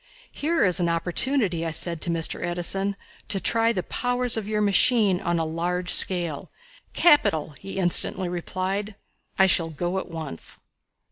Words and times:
"Here 0.31 0.63
is 0.65 0.79
an 0.79 0.89
opportunity," 0.89 1.63
I 1.63 1.69
said 1.69 2.01
to 2.01 2.09
Mr. 2.09 2.43
Edison, 2.43 2.95
"to 3.27 3.39
try 3.39 3.71
the 3.71 3.83
powers 3.83 4.35
of 4.35 4.47
your 4.47 4.59
machine 4.59 5.19
on 5.21 5.37
a 5.37 5.45
large 5.45 5.91
scale." 5.93 6.49
"Capital!" 6.93 7.51
he 7.59 7.77
instantly 7.77 8.27
replied. 8.27 8.95
"I 9.37 9.45
shall 9.45 9.69
go 9.69 9.99
at 9.99 10.09
once." 10.09 10.59